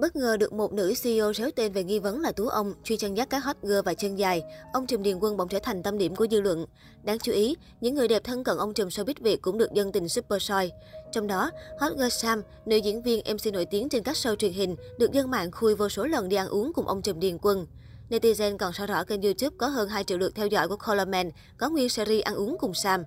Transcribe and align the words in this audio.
Bất 0.00 0.16
ngờ 0.16 0.36
được 0.36 0.52
một 0.52 0.72
nữ 0.72 0.94
CEO 1.02 1.32
réo 1.32 1.50
tên 1.56 1.72
về 1.72 1.84
nghi 1.84 1.98
vấn 1.98 2.20
là 2.20 2.32
tú 2.32 2.48
ông, 2.48 2.74
chuyên 2.84 2.98
chân 2.98 3.16
dắt 3.16 3.30
các 3.30 3.44
hot 3.44 3.56
girl 3.62 3.80
và 3.84 3.94
chân 3.94 4.18
dài, 4.18 4.42
ông 4.72 4.86
Trùm 4.86 5.02
Điền 5.02 5.18
Quân 5.18 5.36
bỗng 5.36 5.48
trở 5.48 5.58
thành 5.58 5.82
tâm 5.82 5.98
điểm 5.98 6.16
của 6.16 6.26
dư 6.30 6.40
luận. 6.40 6.66
Đáng 7.02 7.18
chú 7.18 7.32
ý, 7.32 7.56
những 7.80 7.94
người 7.94 8.08
đẹp 8.08 8.24
thân 8.24 8.44
cận 8.44 8.58
ông 8.58 8.74
Trùm 8.74 8.88
showbiz 8.88 9.14
Việt 9.20 9.42
cũng 9.42 9.58
được 9.58 9.72
dân 9.72 9.92
tình 9.92 10.08
super 10.08 10.42
soi. 10.42 10.70
Trong 11.12 11.26
đó, 11.26 11.50
hot 11.80 11.92
girl 11.96 12.08
Sam, 12.08 12.42
nữ 12.66 12.76
diễn 12.76 13.02
viên 13.02 13.22
MC 13.34 13.52
nổi 13.52 13.66
tiếng 13.66 13.88
trên 13.88 14.02
các 14.02 14.16
show 14.16 14.34
truyền 14.36 14.52
hình, 14.52 14.76
được 14.98 15.12
dân 15.12 15.30
mạng 15.30 15.50
khui 15.50 15.74
vô 15.74 15.88
số 15.88 16.04
lần 16.04 16.28
đi 16.28 16.36
ăn 16.36 16.48
uống 16.48 16.72
cùng 16.72 16.88
ông 16.88 17.02
Trùm 17.02 17.20
Điền 17.20 17.38
Quân. 17.42 17.66
Netizen 18.10 18.56
còn 18.56 18.72
sao 18.72 18.86
rõ 18.86 19.04
kênh 19.04 19.22
YouTube 19.22 19.56
có 19.58 19.66
hơn 19.66 19.88
2 19.88 20.04
triệu 20.04 20.18
lượt 20.18 20.34
theo 20.34 20.46
dõi 20.46 20.68
của 20.68 20.76
Colorman, 20.76 21.30
có 21.58 21.68
nguyên 21.68 21.88
series 21.88 22.24
ăn 22.24 22.34
uống 22.34 22.56
cùng 22.60 22.74
Sam. 22.74 23.02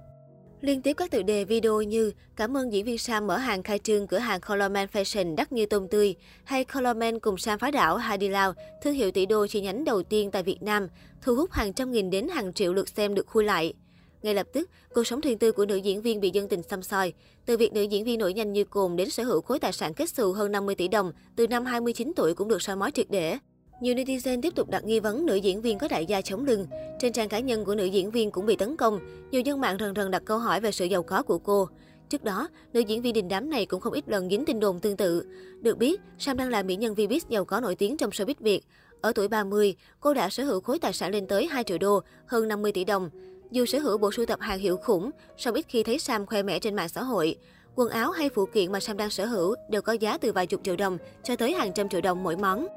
Liên 0.64 0.82
tiếp 0.82 0.93
các 0.93 1.11
tựa 1.11 1.21
đề 1.21 1.45
video 1.45 1.82
như 1.82 2.11
Cảm 2.36 2.57
ơn 2.57 2.73
diễn 2.73 2.86
viên 2.86 2.98
Sam 2.98 3.27
mở 3.27 3.38
hàng 3.38 3.63
khai 3.63 3.80
trương 3.80 4.07
cửa 4.07 4.18
hàng 4.18 4.41
Colorman 4.41 4.88
Fashion 4.93 5.36
đắt 5.36 5.52
như 5.52 5.66
tôm 5.66 5.88
tươi 5.88 6.16
hay 6.43 6.66
Colorman 6.66 7.20
cùng 7.20 7.38
Sam 7.38 7.59
phá 7.59 7.71
đảo 7.71 7.98
Hadilao 7.98 8.53
Lao, 8.53 8.53
thương 8.81 8.94
hiệu 8.94 9.12
tỷ 9.12 9.26
đô 9.26 9.48
chi 9.48 9.62
nhánh 9.62 9.86
đầu 9.86 10.03
tiên 10.03 10.31
tại 10.31 10.44
Việt 10.44 10.62
Nam, 10.62 10.88
thu 11.22 11.36
hút 11.36 11.52
hàng 11.52 11.73
trăm 11.73 11.91
nghìn 11.91 12.09
đến 12.09 12.27
hàng 12.27 12.53
triệu 12.53 12.73
lượt 12.73 12.89
xem 12.89 13.16
được 13.16 13.27
khui 13.27 13.44
lại. 13.44 13.73
Ngay 14.22 14.36
lập 14.36 14.48
tức, 14.53 14.70
cuộc 14.94 15.03
sống 15.03 15.22
riêng 15.22 15.38
tư 15.38 15.52
của 15.52 15.66
nữ 15.66 15.76
diễn 15.76 16.02
viên 16.02 16.22
bị 16.22 16.30
dân 16.34 16.48
tình 16.48 16.64
xăm 16.64 16.84
soi. 16.84 17.14
Từ 17.45 17.58
việc 17.58 17.73
nữ 17.73 17.81
diễn 17.81 18.03
viên 18.03 18.20
nổi 18.20 18.34
nhanh 18.34 18.53
như 18.53 18.64
cồn 18.64 18.95
đến 18.95 19.09
sở 19.09 19.23
hữu 19.23 19.41
khối 19.41 19.59
tài 19.59 19.73
sản 19.73 19.94
kết 19.94 20.09
xù 20.09 20.34
hơn 20.34 20.52
50 20.52 20.75
tỷ 20.75 20.88
đồng 20.88 21.11
từ 21.36 21.48
năm 21.48 21.66
29 21.66 22.11
tuổi 22.16 22.34
cũng 22.34 22.48
được 22.48 22.61
soi 22.61 22.75
mói 22.75 22.91
triệt 22.91 23.08
để. 23.09 23.38
Nhiều 23.82 23.95
netizen 23.95 24.41
tiếp 24.41 24.55
tục 24.55 24.70
đặt 24.70 24.84
nghi 24.84 25.00
vấn 25.00 25.26
nữ 25.26 25.36
diễn 25.36 25.62
viên 25.62 25.77
có 25.77 25.88
đại 25.88 26.05
gia 26.05 26.22
chống 26.22 26.45
lưng. 26.45 26.68
Trên 27.00 27.14
trang 27.14 27.30
cá 27.30 27.40
nhân 27.40 27.66
của 27.66 27.76
nữ 27.76 27.86
diễn 27.86 28.12
viên 28.12 28.31
cũng 28.31 28.45
bị 28.45 28.55
tấn 28.55 28.77
công. 28.77 29.00
Nhiều 29.31 29.41
dân 29.41 29.62
mạng 29.62 29.77
rần 29.80 29.95
rần 29.95 30.12
đặt 30.12 30.22
câu 30.26 30.40
hỏi 30.40 30.59
về 30.59 30.72
sự 30.72 30.86
giàu 30.86 31.04
có 31.04 31.23
của 31.23 31.38
cô. 31.38 31.68
Trước 32.09 32.23
đó, 32.23 32.48
nữ 32.73 32.80
diễn 32.80 33.02
viên 33.02 33.14
đình 33.14 33.28
đám 33.28 33.50
này 33.50 33.66
cũng 33.66 33.81
không 33.81 33.94
ít 33.94 34.09
lần 34.09 34.30
dính 34.30 34.45
tin 34.45 34.59
đồn 34.59 34.80
tương 34.80 34.98
tự. 34.98 35.26
Được 35.62 35.78
biết, 35.78 36.02
Sam 36.20 36.38
đang 36.38 36.50
là 36.50 36.64
mỹ 36.64 36.76
nhân 36.76 36.94
Vbiz 36.94 37.20
giàu 37.30 37.45
có 37.45 37.59
nổi 37.59 37.76
tiếng 37.76 37.98
trong 37.98 38.09
showbiz 38.09 38.36
Việt. 38.40 38.62
Ở 39.02 39.12
tuổi 39.16 39.28
30, 39.28 39.76
cô 40.00 40.14
đã 40.14 40.30
sở 40.30 40.44
hữu 40.44 40.62
khối 40.62 40.80
tài 40.80 40.94
sản 40.94 41.12
lên 41.12 41.28
tới 41.28 41.47
2 41.47 41.64
triệu 41.64 41.78
đô, 41.78 42.02
hơn 42.25 42.47
50 42.47 42.72
tỷ 42.72 42.84
đồng. 42.84 43.09
Dù 43.52 43.66
sở 43.66 43.80
hữu 43.80 43.97
bộ 43.97 44.12
sưu 44.12 44.25
tập 44.25 44.40
hàng 44.42 44.59
hiệu 44.59 44.78
khủng, 44.78 45.12
song 45.38 45.53
ít 45.53 45.66
khi 45.69 45.84
thấy 45.84 46.00
Sam 46.00 46.25
khoe 46.25 46.44
mẽ 46.44 46.59
trên 46.59 46.75
mạng 46.75 46.90
xã 46.90 47.03
hội. 47.03 47.36
Quần 47.75 47.90
áo 47.90 48.12
hay 48.12 48.30
phụ 48.30 48.45
kiện 48.45 48.72
mà 48.72 48.80
Sam 48.80 48.97
đang 48.97 49.09
sở 49.09 49.25
hữu 49.25 49.56
đều 49.69 49.81
có 49.81 49.94
giá 49.94 50.17
từ 50.17 50.31
vài 50.31 50.47
chục 50.47 50.62
triệu 50.64 50.75
đồng 50.75 50.97
cho 51.23 51.36
tới 51.36 51.53
hàng 51.53 51.73
trăm 51.73 51.90
triệu 51.90 52.02
đồng 52.02 52.23
mỗi 52.23 52.36
món. 52.36 52.67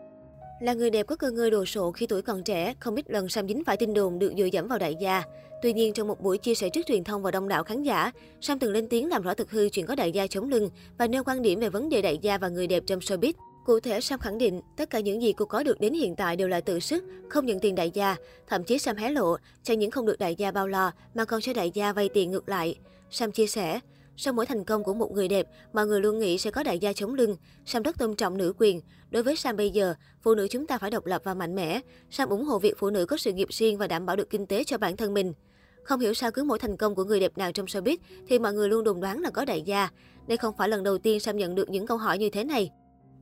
Là 0.61 0.75
người 0.75 0.91
đẹp 0.91 1.07
có 1.07 1.17
cơ 1.17 1.31
ngơi 1.31 1.51
đồ 1.51 1.65
sộ 1.65 1.93
khi 1.93 2.07
tuổi 2.07 2.23
còn 2.23 2.43
trẻ, 2.43 2.75
không 2.81 2.95
ít 2.95 3.11
lần 3.11 3.29
Sam 3.29 3.49
dính 3.49 3.65
phải 3.65 3.77
tin 3.77 3.95
đồn 3.95 4.19
được 4.19 4.33
dựa 4.39 4.45
dẫm 4.45 4.69
vào 4.69 4.79
đại 4.79 4.95
gia. 5.01 5.23
Tuy 5.63 5.73
nhiên, 5.73 5.93
trong 5.93 6.09
một 6.09 6.21
buổi 6.21 6.39
chia 6.39 6.55
sẻ 6.55 6.69
trước 6.69 6.87
truyền 6.87 7.05
thông 7.05 7.23
và 7.23 7.31
đông 7.31 7.48
đảo 7.48 7.65
khán 7.65 7.83
giả, 7.83 8.13
Sam 8.41 8.59
từng 8.59 8.73
lên 8.73 8.89
tiếng 8.89 9.09
làm 9.09 9.23
rõ 9.23 9.35
thực 9.35 9.51
hư 9.51 9.69
chuyện 9.69 9.87
có 9.87 9.95
đại 9.95 10.13
gia 10.13 10.27
chống 10.27 10.48
lưng 10.48 10.71
và 10.98 11.07
nêu 11.07 11.25
quan 11.25 11.43
điểm 11.43 11.61
về 11.61 11.69
vấn 11.69 11.89
đề 11.89 12.03
đại 12.03 12.19
gia 12.19 12.39
và 12.39 12.48
người 12.48 12.67
đẹp 12.67 12.83
trong 12.87 12.98
showbiz. 12.98 13.33
Cụ 13.67 13.81
thể, 13.81 14.01
Sam 14.01 14.19
khẳng 14.19 14.39
định 14.39 14.61
tất 14.77 14.91
cả 14.91 15.01
những 15.01 15.23
gì 15.23 15.33
cô 15.33 15.45
có 15.45 15.63
được 15.63 15.81
đến 15.81 15.95
hiện 15.95 16.17
tại 16.17 16.37
đều 16.37 16.48
là 16.48 16.61
tự 16.61 16.81
sức, 16.81 17.05
không 17.29 17.47
nhận 17.47 17.61
tiền 17.61 17.75
đại 17.75 17.91
gia. 17.91 18.17
Thậm 18.47 18.65
chí 18.65 18.79
Sam 18.79 18.97
hé 18.97 19.11
lộ, 19.11 19.37
chẳng 19.63 19.79
những 19.79 19.91
không 19.91 20.07
được 20.07 20.19
đại 20.19 20.35
gia 20.35 20.51
bao 20.51 20.69
lo 20.69 20.93
mà 21.15 21.25
còn 21.25 21.41
cho 21.41 21.53
đại 21.53 21.70
gia 21.75 21.93
vay 21.93 22.09
tiền 22.09 22.31
ngược 22.31 22.48
lại. 22.48 22.79
Sam 23.11 23.33
chia 23.33 23.47
sẻ, 23.47 23.81
sau 24.17 24.33
mỗi 24.33 24.47
thành 24.47 24.64
công 24.64 24.84
của 24.84 24.95
một 24.95 25.12
người 25.12 25.28
đẹp, 25.28 25.47
mọi 25.72 25.86
người 25.86 26.00
luôn 26.00 26.19
nghĩ 26.19 26.39
sẽ 26.39 26.50
có 26.50 26.62
đại 26.62 26.78
gia 26.78 26.92
chống 26.92 27.14
lưng. 27.14 27.36
Sam 27.64 27.83
rất 27.83 27.98
tôn 27.98 28.17
trọng 28.17 28.39
nữ 28.39 28.53
quyền. 28.58 28.81
Đối 29.11 29.23
với 29.23 29.36
Sam 29.36 29.56
bây 29.56 29.70
giờ, 29.70 29.95
phụ 30.23 30.34
nữ 30.34 30.48
chúng 30.50 30.67
ta 30.67 30.78
phải 30.78 30.91
độc 30.91 31.06
lập 31.06 31.23
và 31.25 31.34
mạnh 31.34 31.55
mẽ. 31.55 31.81
Sam 32.11 32.28
ủng 32.28 32.45
hộ 32.45 32.58
việc 32.58 32.78
phụ 32.78 32.91
nữ 32.91 33.06
có 33.06 33.17
sự 33.17 33.33
nghiệp 33.33 33.48
riêng 33.50 33.78
và 33.78 33.86
đảm 33.86 34.06
bảo 34.06 34.17
được 34.17 34.31
kinh 34.31 34.47
tế 34.47 34.64
cho 34.64 34.78
bản 34.78 34.97
thân 34.97 35.14
mình. 35.14 35.33
Không 35.83 36.00
hiểu 36.00 36.14
sao 36.14 36.31
cứ 36.31 36.45
mỗi 36.45 36.58
thành 36.58 36.77
công 36.77 36.95
của 36.95 37.05
người 37.05 37.20
đẹp 37.20 37.39
nào 37.39 37.53
trong 37.53 37.67
showbiz 37.67 37.97
thì 38.28 38.39
mọi 38.39 38.53
người 38.53 38.69
luôn 38.69 38.84
đồn 38.84 39.00
đoán 39.00 39.20
là 39.20 39.31
có 39.31 39.45
đại 39.45 39.62
gia. 39.62 39.89
Đây 40.27 40.36
không 40.36 40.55
phải 40.58 40.69
lần 40.69 40.83
đầu 40.83 40.98
tiên 40.98 41.20
Sam 41.20 41.36
nhận 41.36 41.55
được 41.55 41.70
những 41.70 41.86
câu 41.86 41.97
hỏi 41.97 42.19
như 42.19 42.30
thế 42.30 42.45
này. 42.45 42.70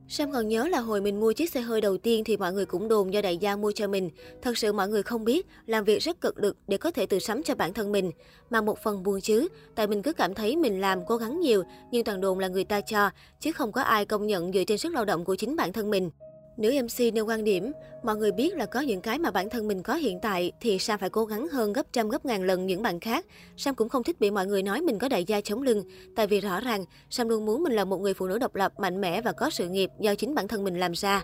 Sam 0.07 0.31
còn 0.31 0.47
nhớ 0.47 0.67
là 0.67 0.79
hồi 0.79 1.01
mình 1.01 1.19
mua 1.19 1.33
chiếc 1.33 1.49
xe 1.49 1.61
hơi 1.61 1.81
đầu 1.81 1.97
tiên 1.97 2.23
thì 2.23 2.37
mọi 2.37 2.53
người 2.53 2.65
cũng 2.65 2.87
đồn 2.87 3.13
do 3.13 3.21
đại 3.21 3.37
gia 3.37 3.55
mua 3.55 3.71
cho 3.71 3.87
mình. 3.87 4.09
Thật 4.41 4.57
sự 4.57 4.73
mọi 4.73 4.89
người 4.89 5.03
không 5.03 5.25
biết, 5.25 5.47
làm 5.65 5.83
việc 5.83 5.99
rất 5.99 6.21
cực 6.21 6.37
lực 6.37 6.57
để 6.67 6.77
có 6.77 6.91
thể 6.91 7.05
tự 7.05 7.19
sắm 7.19 7.43
cho 7.43 7.55
bản 7.55 7.73
thân 7.73 7.91
mình. 7.91 8.11
Mà 8.49 8.61
một 8.61 8.79
phần 8.83 9.03
buồn 9.03 9.21
chứ, 9.21 9.47
tại 9.75 9.87
mình 9.87 10.01
cứ 10.01 10.13
cảm 10.13 10.33
thấy 10.33 10.55
mình 10.55 10.81
làm 10.81 11.05
cố 11.07 11.17
gắng 11.17 11.39
nhiều, 11.39 11.63
nhưng 11.91 12.03
toàn 12.03 12.21
đồn 12.21 12.39
là 12.39 12.47
người 12.47 12.63
ta 12.63 12.81
cho, 12.81 13.09
chứ 13.39 13.51
không 13.51 13.71
có 13.71 13.81
ai 13.81 14.05
công 14.05 14.27
nhận 14.27 14.53
dựa 14.53 14.63
trên 14.67 14.77
sức 14.77 14.93
lao 14.93 15.05
động 15.05 15.25
của 15.25 15.35
chính 15.35 15.55
bản 15.55 15.73
thân 15.73 15.89
mình. 15.89 16.09
Nữ 16.57 16.71
MC 16.83 17.13
nêu 17.13 17.25
quan 17.25 17.43
điểm, 17.43 17.71
mọi 18.03 18.15
người 18.15 18.31
biết 18.31 18.55
là 18.55 18.65
có 18.65 18.79
những 18.79 19.01
cái 19.01 19.19
mà 19.19 19.31
bản 19.31 19.49
thân 19.49 19.67
mình 19.67 19.83
có 19.83 19.95
hiện 19.95 20.19
tại 20.19 20.51
thì 20.61 20.79
Sam 20.79 20.99
phải 20.99 21.09
cố 21.09 21.25
gắng 21.25 21.47
hơn 21.47 21.73
gấp 21.73 21.93
trăm 21.93 22.09
gấp 22.09 22.25
ngàn 22.25 22.43
lần 22.43 22.65
những 22.65 22.81
bạn 22.81 22.99
khác. 22.99 23.25
Sam 23.57 23.75
cũng 23.75 23.89
không 23.89 24.03
thích 24.03 24.19
bị 24.19 24.31
mọi 24.31 24.47
người 24.47 24.63
nói 24.63 24.81
mình 24.81 24.99
có 24.99 25.09
đại 25.09 25.23
gia 25.23 25.41
chống 25.41 25.61
lưng, 25.61 25.83
tại 26.15 26.27
vì 26.27 26.39
rõ 26.39 26.59
ràng 26.59 26.85
Sam 27.09 27.29
luôn 27.29 27.45
muốn 27.45 27.63
mình 27.63 27.73
là 27.73 27.85
một 27.85 27.97
người 28.01 28.13
phụ 28.13 28.27
nữ 28.27 28.39
độc 28.39 28.55
lập, 28.55 28.79
mạnh 28.79 29.01
mẽ 29.01 29.21
và 29.21 29.31
có 29.31 29.49
sự 29.49 29.69
nghiệp 29.69 29.89
do 29.99 30.15
chính 30.15 30.35
bản 30.35 30.47
thân 30.47 30.63
mình 30.63 30.79
làm 30.79 30.91
ra. 30.91 31.23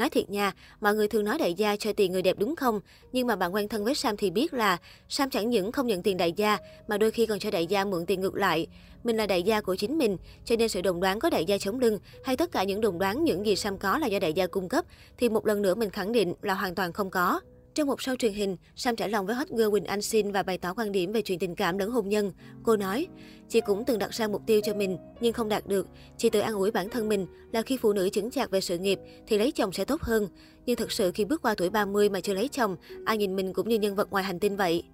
Nói 0.00 0.10
thiệt 0.10 0.30
nha, 0.30 0.52
mọi 0.80 0.94
người 0.94 1.08
thường 1.08 1.24
nói 1.24 1.38
đại 1.38 1.54
gia 1.54 1.76
cho 1.76 1.92
tiền 1.92 2.12
người 2.12 2.22
đẹp 2.22 2.36
đúng 2.38 2.56
không? 2.56 2.80
Nhưng 3.12 3.26
mà 3.26 3.36
bạn 3.36 3.54
quen 3.54 3.68
thân 3.68 3.84
với 3.84 3.94
Sam 3.94 4.16
thì 4.16 4.30
biết 4.30 4.54
là 4.54 4.78
Sam 5.08 5.30
chẳng 5.30 5.50
những 5.50 5.72
không 5.72 5.86
nhận 5.86 6.02
tiền 6.02 6.16
đại 6.16 6.32
gia 6.32 6.58
mà 6.88 6.98
đôi 6.98 7.10
khi 7.10 7.26
còn 7.26 7.38
cho 7.38 7.50
đại 7.50 7.66
gia 7.66 7.84
mượn 7.84 8.06
tiền 8.06 8.20
ngược 8.20 8.34
lại. 8.34 8.66
Mình 9.04 9.16
là 9.16 9.26
đại 9.26 9.42
gia 9.42 9.60
của 9.60 9.76
chính 9.76 9.98
mình, 9.98 10.16
cho 10.44 10.56
nên 10.56 10.68
sự 10.68 10.82
đồng 10.82 11.00
đoán 11.00 11.20
có 11.20 11.30
đại 11.30 11.44
gia 11.44 11.58
chống 11.58 11.80
lưng 11.80 11.98
hay 12.24 12.36
tất 12.36 12.52
cả 12.52 12.64
những 12.64 12.80
đồng 12.80 12.98
đoán 12.98 13.24
những 13.24 13.46
gì 13.46 13.56
Sam 13.56 13.78
có 13.78 13.98
là 13.98 14.06
do 14.06 14.18
đại 14.18 14.32
gia 14.32 14.46
cung 14.46 14.68
cấp 14.68 14.84
thì 15.18 15.28
một 15.28 15.46
lần 15.46 15.62
nữa 15.62 15.74
mình 15.74 15.90
khẳng 15.90 16.12
định 16.12 16.34
là 16.42 16.54
hoàn 16.54 16.74
toàn 16.74 16.92
không 16.92 17.10
có. 17.10 17.40
Trong 17.74 17.88
một 17.88 17.98
show 17.98 18.16
truyền 18.16 18.32
hình, 18.32 18.56
Sam 18.76 18.96
trải 18.96 19.08
lòng 19.08 19.26
với 19.26 19.34
hot 19.34 19.48
girl 19.48 19.70
Quỳnh 19.70 19.84
Anh 19.84 20.02
Xin 20.02 20.32
và 20.32 20.42
bày 20.42 20.58
tỏ 20.58 20.74
quan 20.74 20.92
điểm 20.92 21.12
về 21.12 21.22
chuyện 21.22 21.38
tình 21.38 21.54
cảm 21.54 21.78
lẫn 21.78 21.90
hôn 21.90 22.08
nhân. 22.08 22.32
Cô 22.62 22.76
nói, 22.76 23.06
chị 23.48 23.60
cũng 23.60 23.84
từng 23.84 23.98
đặt 23.98 24.10
ra 24.10 24.28
mục 24.28 24.42
tiêu 24.46 24.60
cho 24.64 24.74
mình, 24.74 24.98
nhưng 25.20 25.32
không 25.32 25.48
đạt 25.48 25.66
được. 25.66 25.86
Chị 26.16 26.30
tự 26.30 26.40
an 26.40 26.54
ủi 26.54 26.70
bản 26.70 26.88
thân 26.88 27.08
mình 27.08 27.26
là 27.52 27.62
khi 27.62 27.76
phụ 27.76 27.92
nữ 27.92 28.08
chững 28.08 28.30
chạc 28.30 28.50
về 28.50 28.60
sự 28.60 28.78
nghiệp 28.78 28.98
thì 29.26 29.38
lấy 29.38 29.52
chồng 29.52 29.72
sẽ 29.72 29.84
tốt 29.84 30.02
hơn. 30.02 30.28
Nhưng 30.66 30.76
thật 30.76 30.92
sự 30.92 31.12
khi 31.14 31.24
bước 31.24 31.42
qua 31.42 31.54
tuổi 31.54 31.70
30 31.70 32.08
mà 32.08 32.20
chưa 32.20 32.34
lấy 32.34 32.48
chồng, 32.48 32.76
ai 33.04 33.18
nhìn 33.18 33.36
mình 33.36 33.52
cũng 33.52 33.68
như 33.68 33.78
nhân 33.78 33.94
vật 33.94 34.10
ngoài 34.10 34.24
hành 34.24 34.38
tinh 34.38 34.56
vậy. 34.56 34.84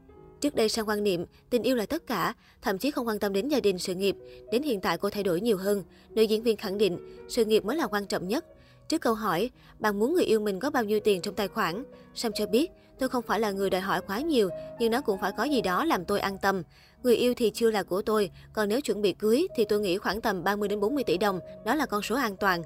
Trước 0.41 0.55
đây 0.55 0.69
sang 0.69 0.89
quan 0.89 1.03
niệm, 1.03 1.25
tình 1.51 1.63
yêu 1.63 1.77
là 1.77 1.87
tất 1.87 2.07
cả, 2.07 2.35
thậm 2.63 2.79
chí 2.79 2.91
không 2.91 3.07
quan 3.07 3.19
tâm 3.19 3.33
đến 3.33 3.49
gia 3.49 3.61
đình, 3.61 3.79
sự 3.79 3.95
nghiệp. 3.95 4.17
Đến 4.53 4.63
hiện 4.63 4.81
tại 4.81 4.99
cô 4.99 5.11
thay 5.11 5.23
đổi 5.23 5.41
nhiều 5.41 5.57
hơn. 5.57 5.83
Nữ 6.11 6.23
diễn 6.23 6.43
viên 6.43 6.57
khẳng 6.57 6.79
định, 6.79 6.99
sự 7.29 7.45
nghiệp 7.45 7.65
mới 7.65 7.77
là 7.77 7.87
quan 7.87 8.07
trọng 8.07 8.29
nhất. 8.29 8.45
Trước 8.89 9.01
câu 9.01 9.15
hỏi, 9.15 9.51
bạn 9.79 9.99
muốn 9.99 10.15
người 10.15 10.25
yêu 10.25 10.41
mình 10.41 10.61
có 10.61 10.71
bao 10.71 10.85
nhiêu 10.85 11.01
tiền 11.01 11.23
trong 11.23 11.35
tài 11.35 11.49
khoản? 11.49 11.85
Sam 12.15 12.33
cho 12.35 12.47
biết, 12.47 12.71
tôi 12.99 13.09
không 13.09 13.23
phải 13.23 13.41
là 13.41 13.51
người 13.51 13.71
đòi 13.71 13.81
hỏi 13.81 14.01
quá 14.07 14.21
nhiều, 14.21 14.49
nhưng 14.79 14.91
nó 14.91 15.01
cũng 15.01 15.19
phải 15.21 15.33
có 15.37 15.45
gì 15.45 15.61
đó 15.61 15.85
làm 15.85 16.05
tôi 16.05 16.21
an 16.21 16.39
tâm. 16.43 16.63
Người 17.03 17.17
yêu 17.17 17.35
thì 17.37 17.51
chưa 17.55 17.71
là 17.71 17.83
của 17.83 18.03
tôi, 18.03 18.31
còn 18.53 18.69
nếu 18.69 18.81
chuẩn 18.81 19.03
bị 19.03 19.13
cưới 19.13 19.47
thì 19.57 19.65
tôi 19.65 19.81
nghĩ 19.81 19.99
khoảng 19.99 20.21
tầm 20.21 20.45
30 20.45 20.69
đến 20.69 20.81
40 20.81 21.05
tỷ 21.05 21.19
đồng, 21.19 21.41
đó 21.65 21.75
là 21.75 21.87
con 21.87 22.03
số 22.03 22.17
an 22.17 22.37
toàn. 22.37 22.63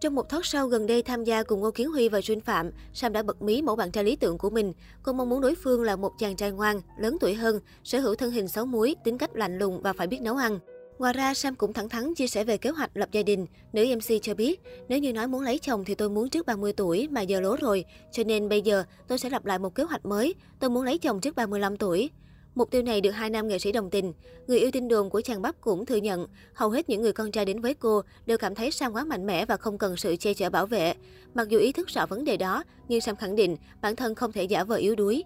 Trong 0.00 0.14
một 0.14 0.28
talk 0.28 0.42
show 0.42 0.66
gần 0.66 0.86
đây 0.86 1.02
tham 1.02 1.24
gia 1.24 1.42
cùng 1.42 1.60
Ngô 1.60 1.70
Kiến 1.70 1.88
Huy 1.88 2.08
và 2.08 2.18
Jun 2.18 2.40
Phạm, 2.40 2.70
Sam 2.92 3.12
đã 3.12 3.22
bật 3.22 3.42
mí 3.42 3.62
mẫu 3.62 3.76
bạn 3.76 3.90
trai 3.90 4.04
lý 4.04 4.16
tưởng 4.16 4.38
của 4.38 4.50
mình. 4.50 4.72
Cô 5.02 5.12
mong 5.12 5.28
muốn 5.28 5.40
đối 5.40 5.54
phương 5.54 5.82
là 5.82 5.96
một 5.96 6.12
chàng 6.18 6.36
trai 6.36 6.50
ngoan, 6.50 6.80
lớn 6.98 7.16
tuổi 7.20 7.34
hơn, 7.34 7.60
sở 7.84 7.98
hữu 7.98 8.14
thân 8.14 8.30
hình 8.30 8.48
xấu 8.48 8.66
muối, 8.66 8.96
tính 9.04 9.18
cách 9.18 9.36
lạnh 9.36 9.58
lùng 9.58 9.82
và 9.82 9.92
phải 9.92 10.06
biết 10.06 10.22
nấu 10.22 10.36
ăn. 10.36 10.58
Ngoài 10.98 11.12
ra, 11.12 11.34
Sam 11.34 11.54
cũng 11.54 11.72
thẳng 11.72 11.88
thắn 11.88 12.14
chia 12.14 12.26
sẻ 12.26 12.44
về 12.44 12.56
kế 12.56 12.70
hoạch 12.70 12.90
lập 12.94 13.08
gia 13.12 13.22
đình. 13.22 13.46
Nữ 13.72 13.86
MC 13.96 14.22
cho 14.22 14.34
biết, 14.34 14.60
nếu 14.88 14.98
như 14.98 15.12
nói 15.12 15.26
muốn 15.26 15.42
lấy 15.42 15.58
chồng 15.58 15.84
thì 15.84 15.94
tôi 15.94 16.10
muốn 16.10 16.30
trước 16.30 16.46
30 16.46 16.72
tuổi 16.72 17.08
mà 17.10 17.20
giờ 17.20 17.40
lố 17.40 17.56
rồi, 17.56 17.84
cho 18.12 18.24
nên 18.24 18.48
bây 18.48 18.62
giờ 18.62 18.84
tôi 19.08 19.18
sẽ 19.18 19.30
lập 19.30 19.46
lại 19.46 19.58
một 19.58 19.74
kế 19.74 19.82
hoạch 19.82 20.06
mới. 20.06 20.34
Tôi 20.58 20.70
muốn 20.70 20.84
lấy 20.84 20.98
chồng 20.98 21.20
trước 21.20 21.36
35 21.36 21.76
tuổi. 21.76 22.10
Mục 22.54 22.70
tiêu 22.70 22.82
này 22.82 23.00
được 23.00 23.10
hai 23.10 23.30
nam 23.30 23.48
nghệ 23.48 23.58
sĩ 23.58 23.72
đồng 23.72 23.90
tình. 23.90 24.12
Người 24.46 24.58
yêu 24.58 24.70
tin 24.70 24.88
đồn 24.88 25.10
của 25.10 25.20
chàng 25.20 25.42
Bắp 25.42 25.60
cũng 25.60 25.86
thừa 25.86 25.96
nhận, 25.96 26.26
hầu 26.54 26.70
hết 26.70 26.88
những 26.88 27.02
người 27.02 27.12
con 27.12 27.30
trai 27.30 27.44
đến 27.44 27.60
với 27.60 27.74
cô 27.74 28.02
đều 28.26 28.38
cảm 28.38 28.54
thấy 28.54 28.70
Sam 28.70 28.92
quá 28.92 29.04
mạnh 29.04 29.26
mẽ 29.26 29.46
và 29.46 29.56
không 29.56 29.78
cần 29.78 29.96
sự 29.96 30.16
che 30.16 30.34
chở 30.34 30.50
bảo 30.50 30.66
vệ. 30.66 30.94
Mặc 31.34 31.48
dù 31.48 31.58
ý 31.58 31.72
thức 31.72 31.88
rõ 31.88 32.06
vấn 32.06 32.24
đề 32.24 32.36
đó, 32.36 32.64
nhưng 32.88 33.00
Sam 33.00 33.16
khẳng 33.16 33.36
định 33.36 33.56
bản 33.82 33.96
thân 33.96 34.14
không 34.14 34.32
thể 34.32 34.44
giả 34.44 34.64
vờ 34.64 34.76
yếu 34.76 34.94
đuối. 34.94 35.24